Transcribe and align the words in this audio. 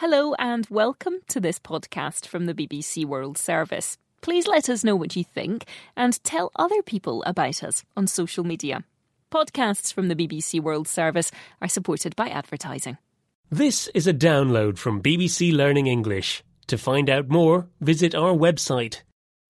Hello 0.00 0.32
and 0.38 0.66
welcome 0.70 1.16
to 1.28 1.40
this 1.40 1.58
podcast 1.58 2.26
from 2.26 2.46
the 2.46 2.54
BBC 2.54 3.04
World 3.04 3.36
Service. 3.36 3.98
Please 4.22 4.46
let 4.46 4.70
us 4.70 4.82
know 4.82 4.96
what 4.96 5.14
you 5.14 5.22
think 5.22 5.66
and 5.94 6.24
tell 6.24 6.50
other 6.56 6.80
people 6.80 7.22
about 7.24 7.62
us 7.62 7.84
on 7.98 8.06
social 8.06 8.42
media. 8.42 8.82
Podcasts 9.30 9.92
from 9.92 10.08
the 10.08 10.16
BBC 10.16 10.58
World 10.58 10.88
Service 10.88 11.30
are 11.60 11.68
supported 11.68 12.16
by 12.16 12.30
advertising. 12.30 12.96
This 13.50 13.88
is 13.88 14.06
a 14.06 14.14
download 14.14 14.78
from 14.78 15.02
BBC 15.02 15.52
Learning 15.52 15.86
English. 15.86 16.42
To 16.68 16.78
find 16.78 17.10
out 17.10 17.28
more, 17.28 17.68
visit 17.82 18.14
our 18.14 18.32
website. 18.32 19.02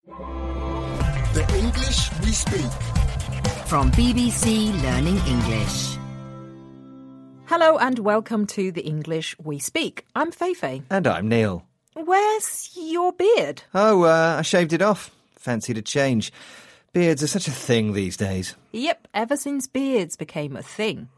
The 0.08 1.46
English 1.56 2.10
we 2.24 2.32
speak. 2.32 2.72
From 3.68 3.92
BBC 3.92 4.72
Learning 4.82 5.18
English. 5.28 5.99
Hello 7.50 7.78
and 7.78 7.98
welcome 7.98 8.46
to 8.46 8.70
the 8.70 8.82
English 8.82 9.34
we 9.42 9.58
speak. 9.58 10.06
I'm 10.14 10.30
Feifei. 10.30 10.84
And 10.88 11.04
I'm 11.04 11.28
Neil. 11.28 11.66
Where's 11.94 12.70
your 12.76 13.12
beard? 13.12 13.64
Oh, 13.74 14.04
uh, 14.04 14.36
I 14.38 14.42
shaved 14.42 14.72
it 14.72 14.80
off. 14.80 15.10
Fancied 15.34 15.76
a 15.76 15.82
change. 15.82 16.32
Beards 16.92 17.24
are 17.24 17.26
such 17.26 17.48
a 17.48 17.50
thing 17.50 17.92
these 17.92 18.16
days. 18.16 18.54
Yep, 18.70 19.08
ever 19.14 19.36
since 19.36 19.66
beards 19.66 20.14
became 20.14 20.56
a 20.56 20.62
thing. 20.62 21.08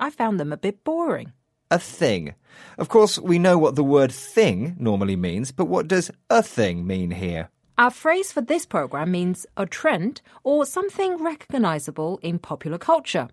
I 0.00 0.10
found 0.10 0.40
them 0.40 0.52
a 0.52 0.56
bit 0.56 0.82
boring. 0.82 1.32
A 1.70 1.78
thing. 1.78 2.34
Of 2.78 2.88
course, 2.88 3.16
we 3.16 3.38
know 3.38 3.56
what 3.56 3.76
the 3.76 3.84
word 3.84 4.10
thing 4.10 4.74
normally 4.80 5.14
means, 5.14 5.52
but 5.52 5.66
what 5.66 5.86
does 5.86 6.10
a 6.28 6.42
thing 6.42 6.84
mean 6.84 7.12
here? 7.12 7.48
Our 7.78 7.92
phrase 7.92 8.32
for 8.32 8.40
this 8.40 8.66
program 8.66 9.12
means 9.12 9.46
a 9.56 9.66
trend 9.66 10.20
or 10.42 10.66
something 10.66 11.22
recognizable 11.22 12.18
in 12.24 12.40
popular 12.40 12.78
culture. 12.78 13.28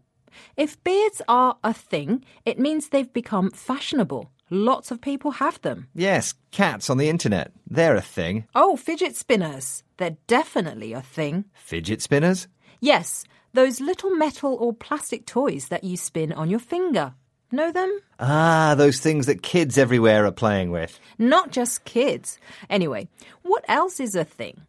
If 0.57 0.83
beards 0.83 1.21
are 1.27 1.57
a 1.63 1.73
thing, 1.73 2.23
it 2.45 2.59
means 2.59 2.89
they've 2.89 3.11
become 3.11 3.51
fashionable. 3.51 4.31
Lots 4.49 4.91
of 4.91 5.01
people 5.01 5.31
have 5.31 5.59
them. 5.61 5.87
Yes, 5.95 6.35
cats 6.51 6.89
on 6.89 6.97
the 6.97 7.09
internet. 7.09 7.51
They're 7.67 7.95
a 7.95 8.01
thing. 8.01 8.45
Oh, 8.53 8.75
fidget 8.75 9.15
spinners. 9.15 9.83
They're 9.97 10.17
definitely 10.27 10.93
a 10.93 11.01
thing. 11.01 11.45
Fidget 11.53 12.01
spinners? 12.01 12.47
Yes, 12.79 13.23
those 13.53 13.79
little 13.79 14.11
metal 14.11 14.55
or 14.59 14.73
plastic 14.73 15.25
toys 15.25 15.69
that 15.69 15.83
you 15.83 15.97
spin 15.97 16.33
on 16.33 16.49
your 16.49 16.59
finger. 16.59 17.13
Know 17.51 17.71
them? 17.71 17.99
Ah, 18.19 18.73
those 18.75 18.99
things 18.99 19.27
that 19.27 19.43
kids 19.43 19.77
everywhere 19.77 20.25
are 20.25 20.31
playing 20.31 20.71
with. 20.71 20.99
Not 21.17 21.51
just 21.51 21.85
kids. 21.85 22.39
Anyway, 22.69 23.07
what 23.43 23.63
else 23.67 23.99
is 23.99 24.15
a 24.15 24.23
thing? 24.23 24.61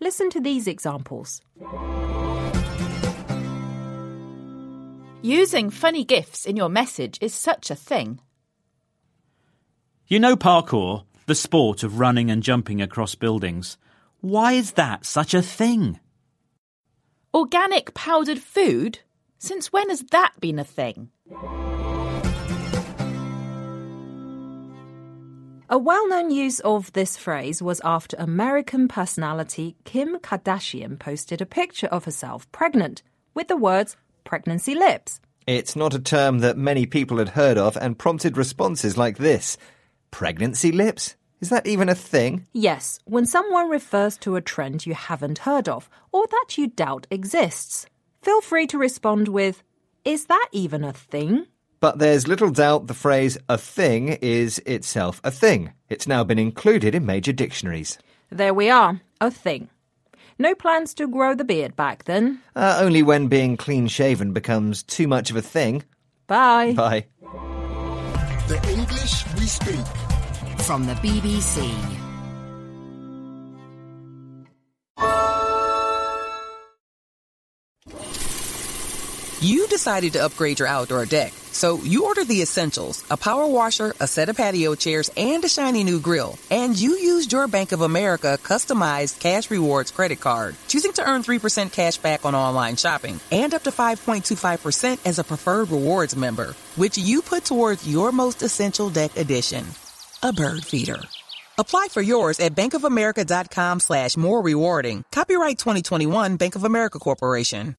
Listen 0.00 0.30
to 0.30 0.40
these 0.40 0.68
examples. 0.68 1.40
Using 5.22 5.70
funny 5.70 6.04
gifs 6.04 6.46
in 6.46 6.56
your 6.56 6.68
message 6.68 7.18
is 7.20 7.34
such 7.34 7.72
a 7.72 7.74
thing. 7.74 8.20
You 10.06 10.20
know 10.20 10.36
parkour, 10.36 11.06
the 11.26 11.34
sport 11.34 11.82
of 11.82 11.98
running 11.98 12.30
and 12.30 12.40
jumping 12.40 12.80
across 12.80 13.16
buildings. 13.16 13.78
Why 14.20 14.52
is 14.52 14.72
that 14.72 15.04
such 15.04 15.34
a 15.34 15.42
thing? 15.42 15.98
Organic 17.34 17.94
powdered 17.94 18.38
food? 18.38 19.00
Since 19.40 19.72
when 19.72 19.88
has 19.88 20.04
that 20.12 20.34
been 20.38 20.60
a 20.60 20.64
thing? 20.64 21.10
A 25.68 25.78
well 25.78 26.08
known 26.08 26.30
use 26.30 26.60
of 26.60 26.92
this 26.92 27.16
phrase 27.16 27.60
was 27.60 27.80
after 27.82 28.16
American 28.20 28.86
personality 28.86 29.74
Kim 29.82 30.20
Kardashian 30.20 30.96
posted 30.96 31.40
a 31.40 31.46
picture 31.46 31.88
of 31.88 32.04
herself 32.04 32.50
pregnant 32.52 33.02
with 33.34 33.48
the 33.48 33.56
words 33.56 33.96
pregnancy 34.28 34.74
lips. 34.74 35.20
It's 35.46 35.74
not 35.74 35.94
a 35.94 35.98
term 35.98 36.40
that 36.40 36.58
many 36.58 36.84
people 36.84 37.16
had 37.16 37.30
heard 37.30 37.56
of 37.56 37.78
and 37.78 37.98
prompted 37.98 38.36
responses 38.36 38.98
like 38.98 39.16
this 39.16 39.56
Pregnancy 40.10 40.70
lips? 40.70 41.16
Is 41.40 41.48
that 41.48 41.66
even 41.66 41.88
a 41.88 41.94
thing? 41.94 42.46
Yes, 42.52 43.00
when 43.06 43.24
someone 43.24 43.70
refers 43.70 44.18
to 44.18 44.36
a 44.36 44.42
trend 44.42 44.84
you 44.84 44.92
haven't 44.92 45.38
heard 45.48 45.66
of 45.66 45.88
or 46.12 46.26
that 46.26 46.58
you 46.58 46.66
doubt 46.66 47.06
exists. 47.10 47.86
Feel 48.20 48.42
free 48.42 48.66
to 48.66 48.76
respond 48.76 49.28
with, 49.28 49.62
Is 50.04 50.26
that 50.26 50.48
even 50.52 50.84
a 50.84 50.92
thing? 50.92 51.46
But 51.80 51.98
there's 51.98 52.28
little 52.28 52.50
doubt 52.50 52.86
the 52.86 52.92
phrase 52.92 53.38
a 53.48 53.56
thing 53.56 54.08
is 54.20 54.58
itself 54.66 55.22
a 55.24 55.30
thing. 55.30 55.72
It's 55.88 56.06
now 56.06 56.22
been 56.22 56.38
included 56.38 56.94
in 56.94 57.06
major 57.06 57.32
dictionaries. 57.32 57.96
There 58.28 58.52
we 58.52 58.68
are, 58.68 59.00
a 59.22 59.30
thing. 59.30 59.70
No 60.38 60.54
plans 60.54 60.94
to 60.94 61.08
grow 61.08 61.34
the 61.34 61.44
beard 61.44 61.74
back 61.74 62.04
then. 62.04 62.40
Uh, 62.54 62.78
only 62.80 63.02
when 63.02 63.26
being 63.26 63.56
clean 63.56 63.88
shaven 63.88 64.32
becomes 64.32 64.82
too 64.84 65.08
much 65.08 65.30
of 65.30 65.36
a 65.36 65.42
thing. 65.42 65.82
Bye. 66.28 66.74
Bye. 66.74 67.06
The 68.46 68.60
English 68.70 69.24
we 69.34 69.46
speak. 69.46 69.86
From 70.62 70.86
the 70.86 70.94
BBC. 70.94 71.74
You 79.40 79.68
decided 79.68 80.12
to 80.14 80.24
upgrade 80.24 80.58
your 80.58 80.68
outdoor 80.68 81.06
deck, 81.06 81.32
so 81.58 81.78
you 81.82 82.06
ordered 82.06 82.28
the 82.28 82.40
essentials 82.40 83.04
a 83.10 83.16
power 83.16 83.46
washer, 83.46 83.94
a 84.00 84.06
set 84.06 84.28
of 84.28 84.36
patio 84.36 84.74
chairs, 84.74 85.10
and 85.16 85.44
a 85.44 85.48
shiny 85.48 85.82
new 85.82 86.00
grill. 86.00 86.38
And 86.50 86.78
you 86.78 86.90
used 86.90 87.32
your 87.32 87.48
Bank 87.48 87.72
of 87.72 87.80
America 87.80 88.38
customized 88.42 89.18
cash 89.18 89.50
rewards 89.50 89.90
credit 89.90 90.20
card, 90.20 90.54
choosing 90.68 90.92
to 90.94 91.08
earn 91.08 91.22
3% 91.22 91.72
cash 91.72 91.96
back 91.98 92.24
on 92.24 92.34
online 92.34 92.76
shopping 92.76 93.20
and 93.32 93.52
up 93.54 93.64
to 93.64 93.70
5.25% 93.70 95.04
as 95.04 95.18
a 95.18 95.24
preferred 95.24 95.70
rewards 95.70 96.14
member, 96.14 96.54
which 96.76 96.96
you 96.96 97.22
put 97.22 97.44
towards 97.44 97.88
your 97.88 98.12
most 98.12 98.42
essential 98.42 98.88
deck 98.90 99.16
addition 99.16 99.64
a 100.22 100.32
bird 100.32 100.64
feeder. 100.64 101.00
Apply 101.58 101.88
for 101.90 102.02
yours 102.02 102.40
at 102.40 102.54
bankofamerica.com 102.54 103.80
slash 103.80 104.16
more 104.16 104.42
rewarding. 104.42 105.04
Copyright 105.12 105.58
2021 105.58 106.36
Bank 106.36 106.56
of 106.56 106.64
America 106.64 106.98
Corporation. 106.98 107.76